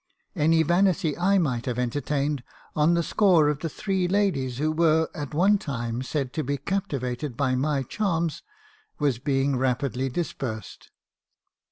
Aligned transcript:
"Any 0.35 0.63
vanity 0.63 1.15
I 1.15 1.37
might 1.37 1.67
have 1.67 1.77
entertained 1.77 2.41
on 2.75 2.95
the 2.95 3.03
score 3.03 3.49
of 3.49 3.59
the 3.59 3.69
three 3.69 4.07
ladies 4.07 4.57
who 4.57 4.71
were, 4.71 5.07
at 5.13 5.35
one 5.35 5.59
time, 5.59 6.01
said 6.01 6.33
to 6.33 6.43
be 6.43 6.57
captivated 6.57 7.37
by 7.37 7.53
my 7.53 7.83
charms, 7.83 8.41
was 8.97 9.19
being 9.19 9.57
rapidly 9.57 10.09
dispersed. 10.09 10.89